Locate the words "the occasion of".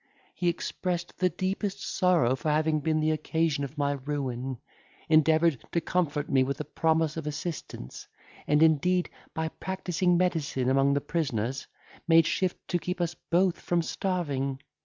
3.01-3.77